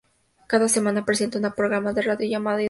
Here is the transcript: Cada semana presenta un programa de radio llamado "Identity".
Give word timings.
Cada 0.53 0.67
semana 0.75 1.05
presenta 1.05 1.37
un 1.37 1.47
programa 1.53 1.93
de 1.93 2.01
radio 2.01 2.27
llamado 2.27 2.57
"Identity". 2.57 2.59